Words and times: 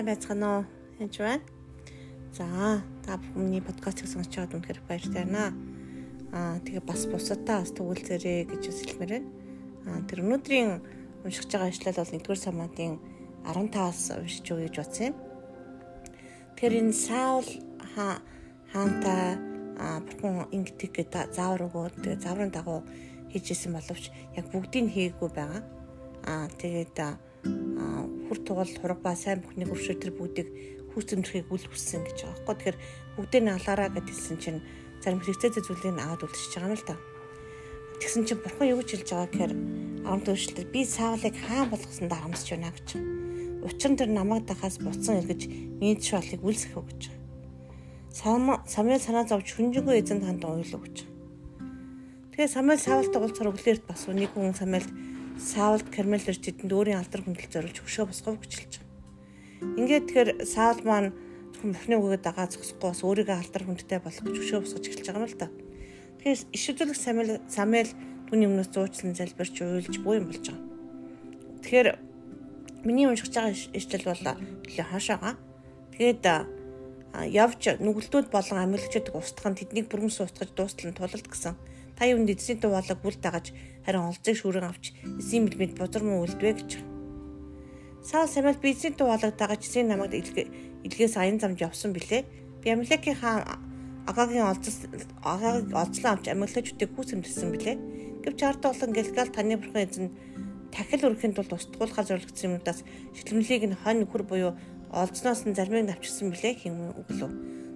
сайн 0.00 0.16
байцгаана 0.16 0.48
уу? 0.48 0.64
Яаж 0.96 1.16
байна? 1.20 1.44
За, 2.32 2.80
та 3.04 3.20
бүхний 3.20 3.60
подкастыг 3.60 4.08
сонсч 4.08 4.32
байгаад 4.32 4.56
үнэхээр 4.56 4.80
баяртай 4.88 5.28
байна. 5.28 5.52
Аа, 6.32 6.56
тэгээ 6.64 6.88
бас 6.88 7.04
бусадаа 7.04 7.60
бас 7.60 7.76
төгөлзөрэй 7.76 8.48
гэж 8.48 8.64
хэлмээр 8.96 9.12
байна. 9.12 9.28
Аа, 9.84 10.00
тэр 10.08 10.24
өнөөдрийн 10.24 10.80
уншиж 11.20 11.52
байгаа 11.52 11.68
ишлэл 11.68 12.00
бол 12.00 12.16
1-р 12.16 12.40
Самуудын 12.40 12.96
15-аас 13.44 14.00
уншиж 14.16 14.46
өгье 14.48 14.72
гэж 14.72 14.76
бодсон 14.80 15.06
юм. 15.12 15.16
Тэр 16.56 16.72
энэ 16.80 16.96
Саул 16.96 17.48
хаантай 17.92 19.36
аа 19.76 20.00
бурхан 20.00 20.48
ингэдэг 20.48 20.96
гэдэг 20.96 21.36
заавар 21.36 21.68
өгөөд 21.68 22.00
тэгээ 22.00 22.24
зааврын 22.24 22.48
дагуу 22.56 22.80
хийжсэн 23.36 23.76
боловч 23.76 24.08
яг 24.32 24.48
бүгдийг 24.48 24.88
хийгээгүй 24.96 25.28
байгаа. 25.28 25.60
Аа, 26.24 26.48
тэгээд 26.56 26.96
хүр 28.30 28.38
тугал 28.46 28.70
хурга 28.78 29.18
сайн 29.18 29.42
бүхнийг 29.42 29.74
өршөө 29.74 29.98
тэр 29.98 30.14
бүгдийг 30.14 30.48
хүүц 30.94 31.18
зэмдэрхийг 31.18 31.50
үл 31.50 31.66
хүссэн 31.66 32.06
гэж 32.06 32.18
байгаа 32.22 32.46
байхгүй. 32.46 32.54
Тэгэхээр 32.54 32.78
бүгдээ 33.18 33.42
нь 33.42 33.50
алаараа 33.50 33.88
гэдгийгсэн 33.90 34.38
чинь 34.38 34.62
зарим 35.02 35.18
хэрэгцээтэй 35.18 35.62
зүйлийг 35.66 35.98
аваад 35.98 36.22
үлдчихэж 36.22 36.54
байгаа 36.54 36.70
юм 36.70 36.78
л 36.78 36.86
да. 36.86 36.96
Тэгсэн 37.98 38.22
чинь 38.30 38.38
бурхан 38.38 38.70
юу 38.70 38.78
гэж 38.78 38.88
хэлж 38.94 39.08
байгаа 39.10 39.28
гэхээр 39.34 39.52
аврам 40.06 40.22
төвшлэлд 40.22 40.70
би 40.70 40.80
саавлыг 40.86 41.34
хаан 41.42 41.66
болгосон 41.74 42.06
дарамсч 42.06 42.46
байна 42.54 42.70
гэж. 42.70 42.88
Учир 43.66 43.90
нь 43.90 43.98
тэр 43.98 44.10
намайг 44.14 44.46
дахаас 44.46 44.78
буцсан 44.78 45.18
эргэж 45.26 45.42
минь 45.82 45.98
шалыг 45.98 46.40
үлсэх 46.40 46.78
үү 46.78 46.86
гэж. 46.86 47.02
Самуэль 48.14 49.02
санаа 49.02 49.26
зовж 49.26 49.58
хүнжингөө 49.58 50.00
эзэн 50.00 50.22
танд 50.22 50.46
уйлуу 50.46 50.80
гэж. 50.86 50.96
Тэгээ 52.34 52.48
Самуэль 52.56 52.80
Саултай 52.80 53.20
уулзахаар 53.20 53.52
өглөөрт 53.52 53.84
бас 53.84 54.08
нэг 54.08 54.32
хүн 54.32 54.56
Самуэль 54.56 55.09
Саулд 55.40 55.88
Кармел 55.88 56.20
ирж 56.20 56.44
тэдэнд 56.44 56.68
өөрийн 56.68 57.00
алдар 57.00 57.24
хүндэл 57.24 57.48
зориулж 57.48 57.80
өшөө 57.80 58.12
босгов 58.12 58.36
хэлж 58.44 58.76
байгаа. 58.76 59.80
Ингээд 59.80 60.04
тэгэхээр 60.12 60.30
Саул 60.44 60.80
маань 60.84 61.16
зөвхөн 61.56 61.72
бухны 61.72 61.94
өгөөд 61.96 62.22
дагаа 62.28 62.46
зогсохгүй 62.52 62.88
бас 62.92 63.00
өөрийгөө 63.00 63.36
алдар 63.40 63.64
хүндтэй 63.64 64.00
болох 64.04 64.20
гэж 64.20 64.36
өшөө 64.36 64.60
босгож 64.60 64.84
эхэлж 64.84 65.06
байгаа 65.08 65.24
юм 65.24 65.32
л 65.32 65.40
да. 65.40 65.48
Тэгэхээр 66.20 66.40
иш 66.52 66.64
үзүүлэх 66.68 67.00
Самуэль 67.00 67.40
Самуэль 67.48 67.92
түүний 68.28 68.48
өмнөөс 68.52 68.68
зуучлан 68.68 69.16
залбирч 69.16 69.56
уйлж 69.64 69.96
буй 70.04 70.20
юм 70.20 70.28
болж 70.28 70.44
байгаа. 70.44 70.64
Тэгэхээр 71.64 71.88
миний 72.84 73.08
уншиж 73.08 73.32
байгаа 73.32 73.56
ишлэл 73.56 74.12
бол 74.12 74.24
нэлээ 74.24 74.86
хаашаага. 74.92 75.40
Тэгээд 75.96 76.24
явж 77.16 77.62
нүгэлтүүд 77.80 78.28
болон 78.28 78.58
амьлагчид 78.60 79.08
устгах 79.16 79.52
нь 79.52 79.58
тэднийг 79.60 79.88
бүрэн 79.88 80.12
суутгаж 80.12 80.52
дуустал 80.52 80.92
нь 80.92 80.96
тулалд 81.00 81.26
гэсэн 81.26 81.56
та 82.00 82.08
юунд 82.08 82.32
эзний 82.32 82.56
дуу 82.56 82.72
болог 82.72 82.96
бүл 83.04 83.16
дагаж 83.20 83.52
харин 83.84 84.08
олзыг 84.08 84.32
шүүрэн 84.32 84.72
авч 84.72 84.96
эсийн 85.20 85.44
бэлмэд 85.44 85.76
бузар 85.76 86.00
муу 86.00 86.24
үлдвэ 86.24 86.56
гэж. 86.56 86.70
Саул 88.00 88.24
Самуэль 88.24 88.56
би 88.56 88.72
эзний 88.72 88.96
дуу 88.96 89.12
болог 89.12 89.36
дагаж 89.36 89.68
эсийн 89.68 89.92
намайг 89.92 90.16
илгээс 90.16 91.20
аян 91.20 91.36
замд 91.36 91.60
явсан 91.60 91.92
билээ. 91.92 92.24
Би 92.64 92.72
Амлекийн 92.72 93.20
хаан 93.20 93.44
Агагийн 94.08 94.48
олзс 94.48 94.88
Агагийг 95.20 95.76
олзлон 95.76 96.12
авч 96.16 96.24
Амлекчүүдийг 96.32 96.88
хүүс 96.96 97.12
өмдсөн 97.20 97.52
билээ. 97.52 97.76
Гэвч 98.24 98.40
ард 98.48 98.64
болон 98.64 98.96
Гэлгал 98.96 99.28
таны 99.28 99.60
бурхан 99.60 99.84
эзэн 99.84 100.08
тахил 100.72 101.04
өрхийн 101.04 101.36
тулд 101.36 101.52
устгуулахаар 101.52 102.08
зорилгосон 102.08 102.56
юмудаас 102.56 102.80
шилмлийг 103.12 103.68
нь 103.68 103.76
хонь 103.76 104.08
нөхөр 104.08 104.24
буюу 104.24 104.56
олзноос 104.88 105.44
нь 105.44 105.52
зармыг 105.52 105.84
навчсан 105.84 106.32
билээ 106.32 106.64
хэм 106.64 106.96
үглөө. 106.96 107.30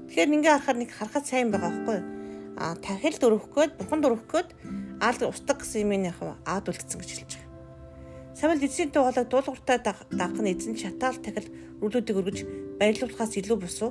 Тэгэхээр 0.08 0.32
ингээ 0.32 0.52
харахаар 0.56 0.78
нэг 0.80 0.90
харахад 0.96 1.28
сайн 1.28 1.52
байгаа 1.52 1.68
байхгүй 1.68 1.96
юу? 2.00 2.23
А 2.56 2.74
тахил 2.78 3.16
дөрөх 3.18 3.50
гээд 3.54 3.72
бурхан 3.78 4.00
дөрөх 4.00 4.24
гээд 4.30 4.48
аал 5.02 5.18
устдаг 5.26 5.58
гэсэн 5.62 5.90
юм 5.90 6.06
яг 6.06 6.18
аад 6.46 6.68
үлдсэн 6.70 6.98
гэж 7.00 7.10
хэлж 7.10 7.32
байгаа. 7.34 7.52
Самуэль 8.38 8.66
эзний 8.66 8.90
дуулаг 8.90 9.26
дуулууртаа 9.28 9.78
дагах 9.78 10.40
нь 10.42 10.52
эзэн 10.54 10.74
шатаал 10.78 11.18
тахил 11.18 11.50
рүүлүүдийг 11.82 12.18
өргөж 12.18 12.38
баярлуулахаас 12.78 13.34
илүү 13.38 13.58
бусуу. 13.58 13.90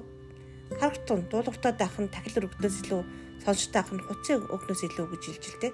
Харагтун 0.80 1.28
дуулууртаа 1.32 1.72
дагах 1.76 2.00
нь 2.00 2.12
тахил 2.12 2.44
өргөдөөс 2.44 2.76
илүү 2.84 3.02
сонсож 3.44 3.68
таах 3.72 3.92
нь 3.92 4.04
хуцын 4.04 4.48
өгнөөс 4.48 4.82
илүү 4.88 5.06
гэж 5.12 5.24
хэлжилтэй. 5.28 5.72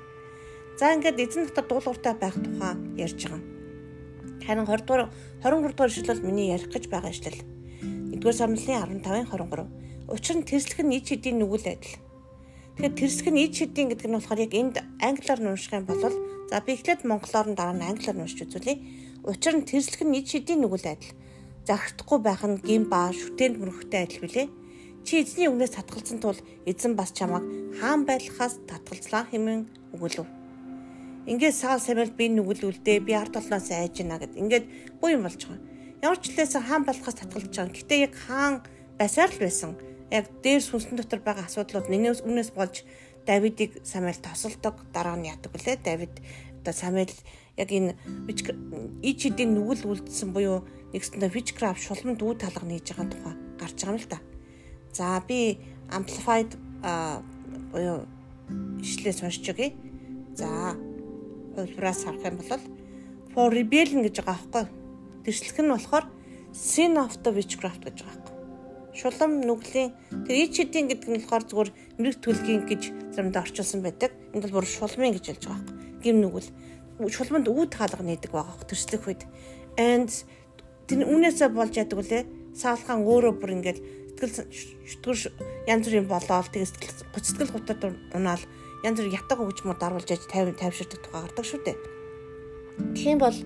За 0.78 0.94
ингээд 0.94 1.22
эзэн 1.22 1.46
дотор 1.50 1.66
дуулууртаа 1.70 2.14
байх 2.18 2.38
тухай 2.38 2.74
ярьж 2.98 3.20
байгаа. 3.26 3.42
Харин 4.46 4.66
20 4.66 4.86
дугаар 4.86 5.10
23 5.46 5.74
дугаар 5.78 5.92
ишлэл 5.94 6.26
миний 6.26 6.50
ярих 6.54 6.70
гэж 6.74 6.90
байгаа 6.90 7.14
ишлэл. 7.14 7.42
1-р 8.18 8.34
Самуэлийн 8.34 9.02
15-ын 9.02 9.30
23. 9.30 9.66
Учир 10.10 10.36
нь 10.38 10.48
тэрслэх 10.48 10.80
нь 10.82 10.96
ич 10.98 11.14
хэдийн 11.14 11.38
нүгэл 11.38 11.74
адил 11.74 12.09
Тэгэхээр 12.80 12.96
тэрсэг 12.96 13.28
нь 13.28 13.44
ид 13.44 13.54
шидийн 13.60 13.92
гэдэг 13.92 14.08
нь 14.08 14.16
болохоор 14.16 14.40
яг 14.40 14.54
энд 14.56 14.76
англиар 15.04 15.44
унших 15.44 15.76
юм 15.76 15.84
бол 15.84 16.00
за 16.00 16.64
би 16.64 16.80
эхлээд 16.80 17.04
монголоор 17.04 17.52
нь 17.52 17.60
дараа 17.60 17.76
нь 17.76 17.84
англиар 17.84 18.16
уншиж 18.16 18.48
үзүүлье. 18.48 18.80
Учир 19.28 19.60
нь 19.60 19.68
тэрслэг 19.68 20.08
нь 20.08 20.16
ид 20.16 20.32
шидийн 20.32 20.64
нүгэл 20.64 20.96
адил. 20.96 21.12
Загтахгүй 21.68 22.20
байх 22.24 22.40
нь 22.48 22.64
гин 22.64 22.88
ба 22.88 23.12
шүтээнд 23.12 23.60
мөрөхтэй 23.60 24.08
адил 24.08 24.24
билээ. 24.24 24.48
Чи 25.04 25.12
эзний 25.20 25.52
үгнээс 25.52 25.76
татгалзсан 25.76 26.24
тул 26.24 26.40
эзэн 26.64 26.96
бас 26.96 27.12
чамайг 27.12 27.44
хаан 27.84 28.08
байлахаас 28.08 28.64
татгалзлаа 28.64 29.28
хэмээн 29.28 30.00
өгөлөв. 30.00 30.28
Ингээд 31.28 31.60
саал 31.60 31.84
самэлд 31.84 32.16
би 32.16 32.32
нүгэл 32.32 32.64
үлдээ 32.64 33.04
би 33.04 33.12
ард 33.12 33.36
толноос 33.36 33.76
айж 33.76 34.00
гинэ 34.00 34.24
гэд. 34.24 34.40
Ингээд 34.40 34.66
буу 35.04 35.12
юм 35.12 35.28
болж 35.28 35.36
байгаа. 35.36 35.60
Ямар 36.00 36.20
ч 36.24 36.32
хэлээс 36.32 36.56
хаан 36.64 36.88
болохоос 36.88 37.18
татгалж 37.20 37.52
байгаа. 37.52 37.76
Гэтэ 37.76 37.96
яг 38.08 38.16
хаан 38.16 38.64
байсаар 38.96 39.36
л 39.36 39.44
байсан 39.44 39.76
яг 40.12 40.26
дээр 40.42 40.62
сүнсэн 40.62 40.98
дотор 40.98 41.22
байгаа 41.22 41.46
асуудлууд 41.46 41.90
нэнээс 41.90 42.26
өмнөөс 42.26 42.52
болж 42.58 42.84
Давидыг 43.30 43.86
Самуэль 43.86 44.18
тосолдог 44.18 44.82
дараа 44.90 45.14
нь 45.14 45.30
яадаг 45.30 45.54
үлээ. 45.54 45.78
Давид 45.86 46.14
одоо 46.62 46.74
Самуэль 46.74 47.14
яг 47.58 47.70
энэ 47.70 47.94
ичидийн 49.06 49.54
нүгэл 49.54 49.86
үлдсэн 49.86 50.34
буюу 50.34 50.66
нэгсэндээ 50.94 51.30
witchcraft 51.30 51.86
шулманд 51.86 52.26
үе 52.26 52.36
талга 52.42 52.66
нээж 52.66 52.90
байгаа 52.90 53.14
тухай 53.14 53.36
гарч 53.62 53.78
байгаа 53.78 53.94
юм 53.94 54.02
л 54.02 54.10
да. 54.10 54.20
За 54.98 55.22
би 55.22 55.62
amplified 55.94 56.58
буюу 57.70 58.10
ишлээс 58.82 59.22
уншиж 59.22 59.46
өгье. 59.54 59.78
За 60.34 60.74
хувьраас 61.54 62.02
харах 62.02 62.26
юм 62.26 62.42
бол 62.42 62.64
for 63.38 63.54
rebellion 63.54 64.02
гэж 64.02 64.26
байгаа 64.26 64.42
аахгүй. 64.42 64.66
Тэрслэх 65.22 65.60
нь 65.62 65.70
болохоор 65.70 66.06
sin 66.50 66.98
of 66.98 67.14
the 67.22 67.30
witchcraft 67.30 67.86
гэж 67.86 68.02
байгаа 68.02 68.39
шулам 69.00 69.40
нүглийн 69.40 69.96
тэр 70.28 70.36
ич 70.36 70.60
хэдийн 70.60 70.92
гэдэг 70.92 71.08
нь 71.08 71.20
болохоор 71.24 71.44
зүгээр 71.48 71.70
мэрэг 72.04 72.18
төлгийн 72.20 72.64
гэж 72.68 72.82
заримдаа 73.16 73.48
орчуулсан 73.48 73.80
байдаг. 73.80 74.12
Энд 74.36 74.44
бол 74.44 74.60
бүр 74.60 74.68
шулмын 74.68 75.16
гэж 75.16 75.26
хэлж 75.40 75.44
байгаа 75.48 75.64
байхгүй. 75.64 76.04
Гим 76.04 76.18
нүгэл 76.20 76.50
шулманд 77.08 77.48
үүд 77.48 77.72
хаалга 77.80 78.04
нээдэг 78.04 78.32
байгаа 78.36 78.68
төслөх 78.68 79.08
үед. 79.08 79.24
And 79.80 80.12
тэр 80.92 81.08
үнээсээ 81.08 81.50
болж 81.56 81.74
яадаг 81.80 81.96
үлээ. 81.96 82.24
Саалхан 82.52 83.08
өөрөө 83.08 83.34
бүр 83.40 83.56
ингээд 83.56 83.80
сэтгэл 84.20 84.52
шүтгэр 84.84 85.18
янз 85.72 85.86
бүрийн 85.88 86.08
болоод 86.12 86.52
тэгээ 86.52 86.68
сэтгэл 86.68 87.00
гоцтгэл 87.16 87.56
гутад 87.56 87.82
унаал 88.12 88.44
янз 88.84 89.00
бүр 89.00 89.16
ятаг 89.16 89.40
хөгжмөд 89.40 89.80
даруулж 89.80 90.12
яж 90.12 90.28
50 90.28 90.60
50 90.60 91.00
тухай 91.00 91.24
гардаг 91.24 91.46
шүү 91.48 91.62
дээ. 91.64 91.78
Тийм 93.00 93.16
бол 93.24 93.38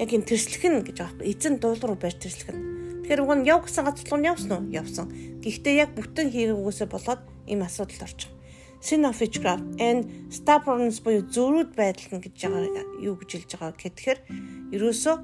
яг 0.00 0.08
энэ 0.08 0.24
тэрслэх 0.24 0.64
нь 0.72 0.80
гэж 0.88 0.96
байхгүй. 1.04 1.24
Эзэн 1.28 1.60
дуулууруу 1.60 2.00
барь 2.00 2.16
тэрслэх 2.16 2.56
нь 2.56 2.71
Тэгэхээр 3.02 3.22
уг 3.26 3.32
нь 3.34 3.48
яв 3.50 3.66
гэсэн 3.66 3.82
газар 3.82 4.06
руу 4.06 4.22
явсан 4.22 4.50
уу? 4.54 4.70
Явсан. 4.70 5.06
Гэхдээ 5.42 5.74
яг 5.82 5.90
бүтэн 5.98 6.30
хэрэггүйсээ 6.30 6.86
болоод 6.86 7.22
ийм 7.50 7.66
асуудалд 7.66 8.06
орчих. 8.06 8.30
Sin 8.78 9.02
of 9.06 9.18
witchcraft 9.18 9.66
and 9.82 10.30
stubbornness 10.30 11.02
буюу 11.02 11.26
зөрүүд 11.26 11.74
байдал 11.74 12.18
нь 12.18 12.22
гэж 12.22 12.34
байгаа 12.46 12.86
юу 13.02 13.14
гэж 13.18 13.30
хэлж 13.42 13.50
байгаа 13.58 13.74
гэхээр 13.78 14.18
ерөөсөө 14.74 15.16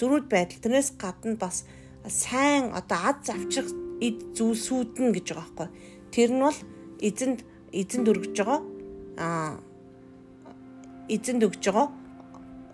зөрүүд 0.00 0.26
байдал 0.32 0.60
тэрнээс 0.60 0.96
гадна 0.96 1.36
бас 1.36 1.64
сайн 2.08 2.72
одоо 2.72 3.00
ад 3.12 3.20
завчрах 3.24 3.68
эд 4.00 4.36
зүйлсүүд 4.36 4.96
нь 5.00 5.12
гэж 5.12 5.26
байгаа 5.32 5.44
байхгүй. 5.56 5.68
Тэр 6.12 6.30
нь 6.32 6.44
бол 6.44 6.60
эзэнд 7.00 7.40
эзэнд 7.72 8.06
өргөж 8.12 8.36
байгаа 8.36 8.60
а 9.20 9.56
эзэнд 11.08 11.42
өгж 11.48 11.64
байгаа 11.64 11.88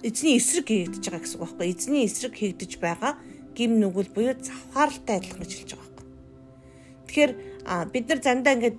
эзний 0.02 0.38
эсрэг 0.38 0.66
хийгдэж 0.66 1.02
байгаа 1.02 1.22
гэсэн 1.22 1.38
үг 1.38 1.42
байхгүй. 1.42 1.66
Эзний 1.70 2.04
эсрэг 2.06 2.34
хийгдэж 2.38 2.72
байгаа 2.82 3.14
гим 3.56 3.80
нүгэл 3.80 4.10
буюу 4.14 4.34
завхааралтай 4.38 5.16
адилхан 5.18 5.42
гэж 5.42 5.52
хэлж 5.52 5.70
байгаа 5.76 5.90
байхгүй. 5.92 6.06
Тэгэхээр 7.06 7.32
бид 7.92 8.04
нар 8.08 8.20
зандаа 8.22 8.54
ингээд 8.56 8.78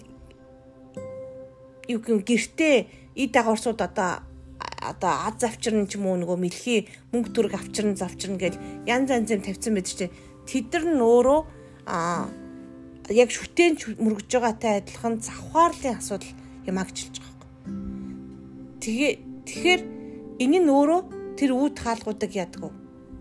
юу 1.93 1.99
гэм 2.01 2.19
гэртээ 2.25 2.75
ид 3.15 3.31
дагаварсууд 3.33 3.81
одоо 3.81 4.25
одоо 4.83 5.13
аз 5.27 5.35
завчрын 5.39 5.87
ч 5.87 5.95
юм 5.95 6.07
уу 6.07 6.17
нөгөө 6.19 6.37
мэлхий 6.39 6.87
мөнгө 7.11 7.29
төрөг 7.31 7.53
авчрын 7.55 7.95
завчрын 7.95 8.37
гэж 8.39 8.53
янз 8.87 9.09
янзын 9.11 9.45
тавьсан 9.45 9.73
байдаг 9.77 9.95
чинь 9.95 10.15
тэд 10.47 10.67
нар 10.73 10.85
нь 10.91 11.03
өөрөө 11.03 11.39
а 11.87 12.27
яг 13.11 13.29
шүтэн 13.31 13.79
мөргөж 13.99 14.27
байгаатай 14.27 14.83
адилхан 14.83 15.23
завхаарлын 15.23 15.99
асуудал 15.99 16.31
юм 16.67 16.77
а 16.79 16.87
гэж 16.87 16.97
хэлж 16.99 17.15
байгаа 17.19 17.35
байхгүй. 17.39 17.51
Тэгээ 18.83 19.11
тэгэхээр 19.47 19.81
энэ 20.43 20.59
нь 20.59 20.71
өөрөө 20.71 21.01
тэр 21.39 21.51
үүд 21.55 21.75
хаалгуудыг 21.79 22.31
яадаг 22.35 22.61
вэ? 22.63 22.71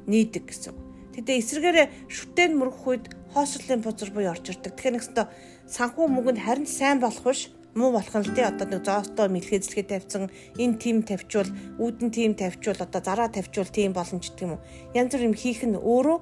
нийдэг 0.07 0.51
гэсэн. 0.51 0.82
Тэгтээ 1.13 1.37
эсрэгээрээ 1.41 1.87
шүтэн 2.09 2.53
мөрөх 2.57 2.81
үед 2.89 3.05
хоосрлын 3.33 3.81
бузар 3.85 4.11
буюу 4.13 4.33
орж 4.33 4.49
ирдэг. 4.53 4.73
Тэгэхээр 4.77 4.97
нэгсдөө 4.97 5.27
санхүү 5.69 6.07
мөнгөнд 6.09 6.41
харин 6.41 6.69
сайн 6.69 7.01
болох 7.01 7.25
биш 7.25 7.53
муу 7.75 7.93
болох 7.93 8.13
нь 8.13 8.25
л 8.29 8.35
тий 8.37 8.45
одоо 8.45 8.67
нэг 8.69 8.85
зоостой 8.85 9.29
мэлхээзлэгээ 9.33 9.89
тавьсан 9.89 10.29
энэ 10.61 10.77
тим 10.77 11.01
тавьчвал 11.05 11.49
үүдэн 11.81 12.11
тим 12.13 12.33
тавьчвал 12.37 12.85
одоо 12.85 13.01
зараа 13.01 13.29
тавьчвал 13.33 13.69
тийм 13.73 13.97
боломж 13.97 14.29
гэдэг 14.29 14.45
юм 14.45 14.57
уу 14.57 14.65
янз 14.93 15.13
бүр 15.13 15.29
юм 15.33 15.37
хийх 15.37 15.65
нь 15.65 15.81
өөрөө 15.81 16.19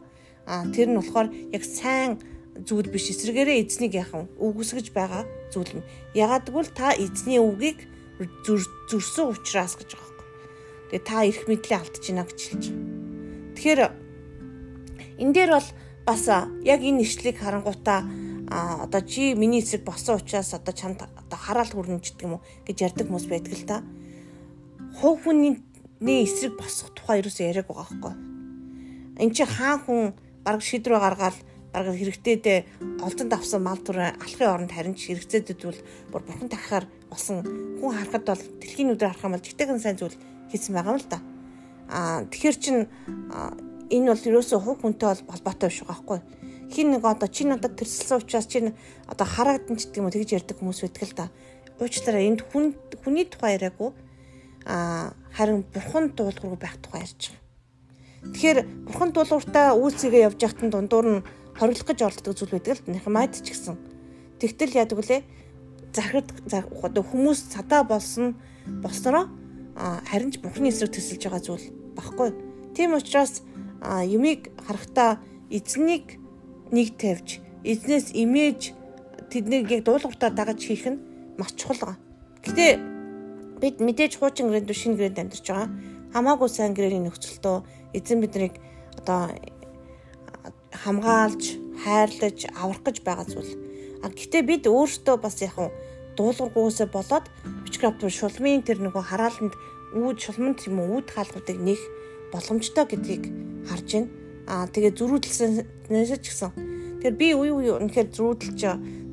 тэр 0.70 0.88
нь 0.94 0.98
болохоор 0.98 1.28
яг 1.50 1.64
сайн 1.66 2.22
зүйл 2.66 2.87
биш 2.90 3.10
эсрэгээрээ 3.10 3.66
эзнийг 3.66 3.94
яхан 3.98 4.31
үгүйсгэж 4.38 4.94
байгаа 4.94 5.26
зүйл 5.50 5.82
нь. 5.82 5.87
Ягаад 6.14 6.46
гэвэл 6.46 6.70
та 6.70 6.94
эзний 6.94 7.42
үгийг 7.42 7.82
зөрсөн 8.46 9.34
учраас 9.34 9.75
гэж 9.75 9.90
байгаа 9.96 10.10
юм. 10.12 10.26
Тэгээ 10.90 11.02
та 11.06 11.16
эрх 11.25 11.42
мэдлээ 11.48 11.78
алдаж 11.78 12.04
байна 12.04 12.25
гэж 12.28 12.40
хэлж. 12.46 12.64
Тэгэхээр 13.56 13.81
энэ 15.20 15.32
дээр 15.37 15.50
бол 15.55 15.69
бас 16.08 16.25
яг 16.64 16.81
энэ 16.81 17.05
ишлийг 17.05 17.38
харангуйтаа 17.38 18.00
а 18.50 18.84
одоо 18.84 19.00
чи 19.00 19.34
миний 19.34 19.61
эсрэг 19.62 19.84
босон 19.84 20.17
учраас 20.17 20.55
одоо 20.55 20.75
чамд 20.75 21.02
одоо 21.02 21.38
хараал 21.38 21.70
хүрнэ 21.70 22.02
гэдэг 22.02 22.26
юм 22.26 22.34
уу 22.34 22.43
гэж 22.67 22.76
ярьдаг 22.82 23.06
хүмүүс 23.06 23.26
байдаг 23.31 23.55
л 23.55 23.69
та. 23.69 23.84
Хувь 24.99 25.22
хүний 25.22 25.62
эсрэг 26.02 26.58
босох 26.58 26.90
тухай 26.90 27.22
юу 27.22 27.31
ч 27.31 27.46
яриаг 27.46 27.70
байгаа 27.70 27.87
байхгүй. 27.87 28.14
Энд 29.22 29.32
чи 29.38 29.44
хаан 29.46 29.78
хүн 29.87 30.02
баг 30.43 30.58
шийдрөө 30.67 30.99
гаргаад 30.99 31.38
баг 31.70 31.87
хэрэгтэйдээ 31.94 32.58
олдонд 33.06 33.32
авсан 33.38 33.62
мал 33.62 33.78
түрээ 33.78 34.19
алхахын 34.19 34.50
оронд 34.50 34.73
харин 34.75 34.99
ч 34.99 35.14
хэрэгцээдэд 35.14 35.62
бол 35.62 35.81
бүр 36.11 36.23
бурхан 36.26 36.50
тахаар 36.50 36.84
болсон 37.06 37.46
хүн 37.78 37.94
харахад 37.94 38.26
бол 38.26 38.43
дэлхийн 38.58 38.93
өдөр 38.99 39.14
харах 39.14 39.26
юм 39.31 39.34
бол 39.38 39.46
жигтэйгэн 39.46 39.78
сайн 39.78 39.94
зүйл 39.94 40.19
хийсэн 40.50 40.75
байгаа 40.75 40.90
юм 40.90 40.99
л 40.99 41.06
да. 41.06 41.19
Аа 41.87 42.26
тэгэхэр 42.26 42.56
чин 42.58 42.76
энэ 43.90 44.14
бол 44.14 44.28
ерөөсөө 44.31 44.58
хувь 44.62 44.81
хүнтэй 44.81 45.08
холбоотой 45.26 45.69
биш 45.69 45.82
байгаа 45.82 45.90
байхгүй. 45.98 46.19
Хин 46.70 46.88
нэг 46.94 47.02
одоо 47.04 47.28
чи 47.28 47.42
надад 47.44 47.75
тэрсэлсэн 47.75 48.22
учраас 48.22 48.46
чи 48.46 48.58
одоо 49.10 49.26
хараадан 49.26 49.76
ч 49.76 49.90
гэдэг 49.90 49.98
юм 49.98 50.06
уу 50.06 50.14
тэгж 50.14 50.31
ярьдаг 50.38 50.56
хүмүүс 50.58 50.81
байдаг 50.87 51.02
л 51.10 51.19
да. 51.19 51.26
Уучлаарай 51.82 52.31
энд 52.31 52.46
хүн 52.46 52.78
хүний 53.02 53.26
тухай 53.26 53.58
яриаггүй 53.58 53.90
аа 54.70 55.12
харин 55.34 55.66
бурхан 55.66 56.14
дуулуургүй 56.14 56.58
байх 56.60 56.78
тухай 56.78 57.02
ярьж 57.02 57.34
байгаа. 57.34 57.42
Тэгэхээр 58.31 58.58
бурхан 58.87 59.10
дуулууртаа 59.10 59.75
үйлцгээ 59.75 60.26
явж 60.28 60.38
байхад 60.38 60.70
дундуур 60.70 61.06
нь 61.10 61.25
хориглох 61.58 61.88
гэж 61.90 61.98
оролддог 62.06 62.34
зүйл 62.37 62.54
байдаг 62.54 62.78
л 62.78 62.92
Нехемайд 62.92 63.34
ч 63.34 63.50
гэсэн. 63.50 63.75
Тэгтэл 64.38 64.78
яадаг 64.78 64.96
вүлээ 65.00 65.20
захирд 65.90 66.28
одоо 66.46 67.02
хүмүүс 67.02 67.50
цадаа 67.50 67.82
болсон 67.82 68.38
болснороо 68.84 69.26
харин 70.06 70.31
ч 70.31 70.38
бурхны 70.38 70.69
эсрэг 70.69 70.92
төсөлж 70.94 71.22
байгаа 71.25 71.42
зүйл 71.42 71.66
багхгүй. 71.96 72.31
Тийм 72.76 72.94
учраас 72.94 73.42
юмыг 73.82 74.52
харахтаа 74.66 75.20
эзнийг 75.50 76.20
нэг 76.70 76.96
тавьж 77.00 77.40
эзнээс 77.64 78.12
имиж 78.14 78.72
тэднийг 79.30 79.70
яг 79.70 79.84
дуулууртаа 79.84 80.30
дагаж 80.30 80.60
хийх 80.64 80.86
нь 80.86 81.02
маш 81.38 81.52
чухал. 81.56 81.96
Гэтэ 82.44 82.78
бид 83.60 83.76
мэдээж 83.80 84.16
хуучин 84.16 84.48
гэрээнд 84.48 84.72
шинэ 84.72 84.96
гэрээнд 84.96 85.20
амьдарч 85.20 85.46
байгаа. 85.48 85.68
Хамаагүй 86.12 86.48
сайн 86.48 86.74
гэрээний 86.74 87.04
нөхцөлтөө 87.08 87.56
эзэн 87.96 88.18
биднийг 88.20 88.54
одоо 88.98 89.30
хамгаалж, 90.72 91.42
хайрлаж, 91.84 92.38
аврах 92.56 92.82
гэж 92.84 92.96
байгаа 93.04 93.26
зүйл. 93.28 93.54
А 94.02 94.08
гэтээ 94.08 94.42
бид 94.42 94.64
өөрсдөө 94.64 95.16
бас 95.20 95.36
яг 95.44 95.56
дуулуургүйсээ 96.16 96.88
болоод 96.88 97.26
Witchcraft 97.64 98.02
шулмын 98.08 98.64
тэр 98.64 98.80
нөгөө 98.80 99.04
харааланд 99.04 99.54
үүд 99.94 100.18
шулманд 100.24 100.58
юм 100.66 100.80
уу 100.80 101.00
үүд 101.00 101.08
хаалгуудыг 101.12 101.58
нэх 101.60 101.80
боломжтой 102.32 102.84
гэдгийг 102.88 103.50
харж 103.68 103.88
байна. 103.92 104.08
Аа 104.46 104.66
тэгээ 104.66 104.92
зөрүүдэлснээс 104.96 106.10
ч 106.20 106.26
гэсэн. 106.30 106.50
Тэгэхээр 107.00 107.16
би 107.16 107.28
үе 107.34 107.50
үе 107.52 107.70
үнэхээр 107.80 108.08
зөрүүдэлж 108.12 108.60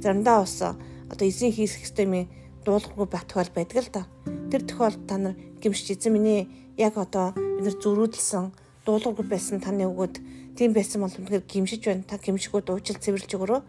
заримдаа 0.04 0.44
бас 0.44 0.58
одоо 0.62 1.26
эзэн 1.28 1.52
хийх 1.52 1.72
системийн 1.72 2.28
дуулахгүй 2.66 3.08
байх 3.08 3.26
тохиол 3.28 3.52
байдаг 3.56 3.78
л 3.80 3.92
да. 3.94 4.04
Тэр 4.52 4.62
тохиолдолд 4.68 5.08
та 5.08 5.18
нар 5.18 5.36
гимшиж 5.62 5.96
эзэн 5.96 6.14
миний 6.14 6.48
яг 6.78 6.98
одоо 6.98 7.32
бид 7.36 7.64
нар 7.64 7.78
зөрүүдэлсэн 7.80 8.52
дуулуугүй 8.86 9.26
байсан 9.28 9.60
таны 9.64 9.88
өгөөд 9.88 10.16
тийм 10.58 10.74
байсан 10.74 11.02
бол 11.02 11.16
үнэхээр 11.16 11.46
гимшиж 11.48 11.82
байна. 11.86 12.04
Та 12.04 12.18
гимшгөө 12.18 12.62
дуучил 12.66 13.00
цэвэрлж 13.00 13.32
өгөрөө. 13.36 13.62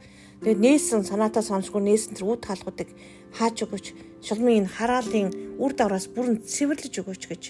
Тэгээд 0.43 0.63
нээсэн 0.63 1.03
санаатаа 1.03 1.43
сонсгүй 1.43 1.83
нээсэн 1.83 2.15
тэр 2.15 2.27
үүд 2.31 2.43
хаалгуудыг 2.47 2.89
хааж 3.35 3.57
өгөөч. 3.67 3.87
Шулмын 4.23 4.67
энэ 4.67 4.73
хараалын 4.73 5.59
үр 5.59 5.73
дагавраас 5.75 6.07
бүрэн 6.11 6.43
цэвэрлэж 6.47 6.95
өгөөч 7.03 7.23
гэж 7.27 7.43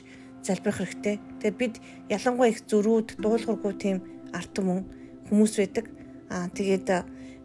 залбирах 0.48 0.80
хэрэгтэй. 0.80 1.16
Тэгээд 1.44 1.58
бид 1.60 1.74
ялангуяа 2.08 2.50
их 2.50 2.64
зөрүүд 2.64 3.20
дуулуургүй 3.20 3.72
тийм 3.76 3.98
арт 4.32 4.50
түмэн 4.56 4.80
хүмүүс 5.28 5.52
байдаг. 5.60 5.86
Аа 6.32 6.48
тэгээд 6.48 6.88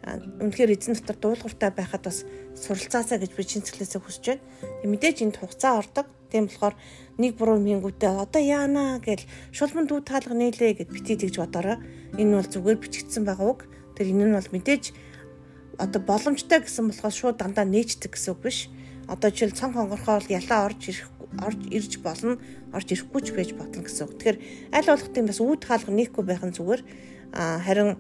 үнэхээр 0.04 0.76
эзэн 0.76 1.00
дотор 1.00 1.36
дуулууртай 1.36 1.72
байхад 1.72 2.04
бас 2.04 2.28
суралцаасаа 2.60 3.20
гэж 3.24 3.32
би 3.36 3.44
чинцгэлээсээ 3.44 4.02
хүсэж 4.04 4.26
байна. 4.28 4.44
Мэдээж 4.84 5.18
энд 5.24 5.40
хугацаа 5.40 5.80
ордог. 5.80 6.08
Тийм 6.28 6.52
болохоор 6.52 6.76
нэг 7.22 7.38
буруу 7.40 7.62
мингүүтээ 7.62 8.12
одоо 8.12 8.42
яана 8.44 9.00
гэж 9.00 9.24
шулман 9.56 9.88
дүү 9.88 10.04
таалга 10.04 10.36
нээлээ 10.36 10.84
гэд 10.84 10.90
битий 10.92 11.16
тэгж 11.16 11.40
бодороо. 11.40 11.78
Энэ 12.20 12.36
бол 12.36 12.50
зүгээр 12.52 12.82
бичигдсэн 12.84 13.24
байгаа 13.24 13.48
үг. 13.48 13.62
Тэр 13.96 14.12
энэ 14.12 14.26
нь 14.28 14.36
бол 14.36 14.50
мэдээж 14.52 14.84
одоо 15.78 16.02
боломжтой 16.02 16.60
гэсэн 16.66 16.90
болохоос 16.90 17.16
шууд 17.16 17.38
дандаа 17.38 17.64
нээждэг 17.64 18.18
гэсэн 18.18 18.34
үг 18.34 18.42
биш. 18.44 18.68
Одоо 19.08 19.30
жишээл 19.30 19.56
цонх 19.56 19.78
хонгорхоо 19.78 20.20
бол 20.20 20.36
ялаа 20.36 20.66
орж 20.68 20.82
ирэх 20.90 21.13
орж 21.42 21.62
ирж 21.72 21.94
болно, 22.04 22.38
орж 22.74 22.88
ирэхгүй 22.94 23.22
ч 23.26 23.30
байж 23.34 23.50
болно 23.58 23.82
гэсэн 23.82 24.06
үг. 24.06 24.18
Тэгэхээр 24.20 24.38
аль 24.76 24.90
болох 24.92 25.10
тийм 25.10 25.26
бас 25.26 25.40
үүд 25.42 25.62
хаалга 25.66 25.92
нийхгүй 25.92 26.24
байх 26.28 26.44
нь 26.46 26.54
зүгээр. 26.54 26.82
Харин 27.34 27.98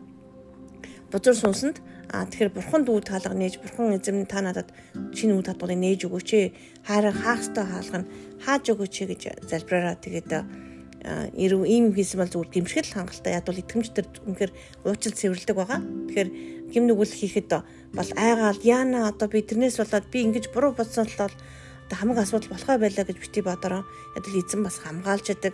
бузар 1.10 1.34
суусанд 1.34 1.82
А 2.14 2.30
тэгэхээр 2.30 2.54
бурхан 2.54 2.86
дүү 2.86 3.02
таалга 3.10 3.34
нээж 3.34 3.58
бурхан 3.58 3.98
эзэм 3.98 4.30
та 4.30 4.46
надад 4.46 4.70
шинэ 5.18 5.34
үе 5.34 5.42
татварыг 5.50 5.82
нээж 5.82 6.06
өгөөч 6.06 6.30
ээ. 6.38 6.54
Хараа 6.86 7.10
хаах 7.10 7.42
ёстой 7.42 7.66
хаалга 7.66 7.98
нь 8.06 8.10
хааж 8.38 8.64
өгөөч 8.70 8.96
ээ 9.02 9.10
гэж 9.10 9.22
залбираараа 9.50 9.98
тэгээд 9.98 10.30
ирв 11.34 11.66
ийм 11.66 11.90
хийсэн 11.90 12.22
бол 12.22 12.30
зүгээр 12.30 12.54
гимшгэл 12.54 12.94
хангалттай 12.94 13.34
ядвал 13.34 13.58
итгэмж 13.58 13.88
төр 13.98 14.08
үнэхээр 14.30 14.52
уучлал 14.86 15.18
цэвэрлдэг 15.18 15.58
байгаа. 15.58 15.82
Тэгэхээр 15.82 16.30
гим 16.70 16.84
нүгэл 16.86 17.18
хийхэд 17.18 17.50
бол 17.98 18.10
айгаал 18.14 18.62
яана 18.62 19.10
одоо 19.10 19.26
би 19.26 19.42
тэрнээс 19.42 19.82
болоод 19.82 20.06
би 20.14 20.22
ингэж 20.22 20.54
буруу 20.54 20.78
бодсон 20.78 21.10
л 21.10 21.34
одоо 21.88 21.98
хамаг 21.98 22.18
асуудал 22.24 22.54
болохоо 22.54 22.78
байлаа 22.80 23.06
гэж 23.06 23.18
бити 23.20 23.42
бодороо 23.42 23.84
ядвал 24.16 24.40
эзэн 24.40 24.62
бас 24.64 24.78
хамгаалж 24.80 25.26
яадаг 25.34 25.54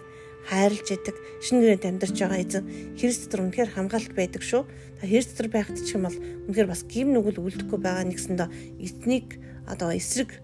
хайрлж 0.49 0.87
яадаг 0.89 1.15
шинэ 1.43 1.59
гэрээнд 1.61 1.85
амьдарч 1.89 2.15
байгаа 2.19 2.39
эзэн 2.41 2.63
Христ 2.97 3.27
дотор 3.27 3.41
үнэхээр 3.45 3.69
хамгаалалт 3.75 4.13
байдаг 4.15 4.43
шүү. 4.43 4.63
Христ 5.03 5.35
дотор 5.35 5.49
байхад 5.51 5.77
ч 5.77 5.93
юм 5.93 6.07
бол 6.07 6.17
үнэхээр 6.47 6.71
бас 6.71 6.81
гим 6.87 7.11
нүгэл 7.13 7.43
үлдэхгүй 7.43 7.79
байгаа 7.79 8.05
нэгсэндээ 8.07 8.49
эзнийг 8.79 9.27
одоо 9.67 9.89
эсрэг 9.93 10.41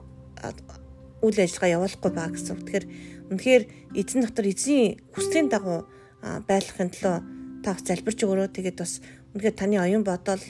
үйл 1.24 1.38
ажиллагаа 1.40 1.76
явуулахгүй 1.80 2.12
байгаа 2.12 2.34
гэсэн. 2.36 2.60
Тэгэхээр 2.60 2.86
үнэхээр 3.32 3.64
эзэн 3.98 4.22
дотор 4.22 4.46
эзний 4.46 5.00
хүслийн 5.16 5.48
дагуу 5.50 5.88
байхын 6.22 6.92
төлөө 6.92 7.16
та 7.64 7.74
бас 7.74 7.84
залбирч 7.88 8.20
өгөрөө. 8.22 8.54
Тэгээд 8.54 8.78
бас 8.78 9.02
үнэхээр 9.34 9.56
таны 9.56 9.82
оюун 9.82 10.04
бодол 10.06 10.44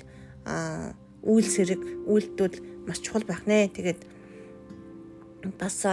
үйл 1.23 1.47
сэрэг 1.47 2.09
үйлдэл 2.09 2.85
маш 2.89 2.99
чухал 2.99 3.23
байх 3.23 3.47
нэ. 3.47 3.71
Тэгээд 3.71 4.14
бас 5.53 5.85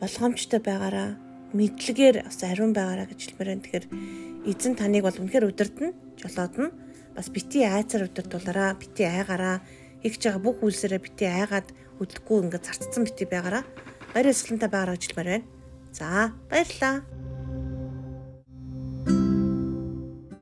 болгоомжтой 0.00 0.60
байгаараа 0.62 1.18
мэдлэгээр 1.52 2.28
бас 2.28 2.38
ариун 2.44 2.72
байгаараа 2.76 3.08
гэж 3.08 3.20
хэлмээр 3.32 3.48
байна. 3.48 3.64
Тэгэхээр 3.64 3.86
эзэн 4.48 4.74
таныг 4.76 5.02
бол 5.04 5.18
үнэхээр 5.18 5.48
удирдна, 5.48 5.92
жолоодно. 6.20 6.70
Бас 7.16 7.28
бити 7.32 7.64
айцаар 7.64 8.06
удирдуулаараа, 8.06 8.76
бити 8.78 9.02
айгаараа 9.04 9.64
хийж 10.04 10.22
байгаа 10.22 10.42
бүх 10.44 10.62
үйлсээрээ 10.62 11.00
бити 11.02 11.24
айгаад 11.26 11.68
хөдлөхгүй 11.98 12.38
ингээд 12.46 12.68
зарцсан 12.68 13.02
бити 13.08 13.24
байгаараа. 13.26 13.64
Баяр 14.14 14.30
ёслонтой 14.30 14.70
байгаараа 14.70 14.96
гэж 14.96 15.04
хэлмээр 15.10 15.30
байна. 15.32 15.46
За, 15.92 16.32
баярлалаа. 16.52 17.17